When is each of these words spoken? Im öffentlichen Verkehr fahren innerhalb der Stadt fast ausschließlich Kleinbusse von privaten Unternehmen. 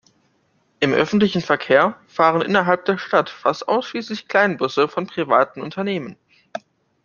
Im 0.79 0.93
öffentlichen 0.93 1.41
Verkehr 1.41 1.95
fahren 2.07 2.41
innerhalb 2.41 2.85
der 2.85 2.97
Stadt 2.97 3.29
fast 3.29 3.67
ausschließlich 3.67 4.27
Kleinbusse 4.27 4.87
von 4.87 5.05
privaten 5.05 5.61
Unternehmen. 5.61 6.17